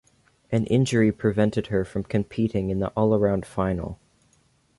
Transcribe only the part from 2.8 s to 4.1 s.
all-around final.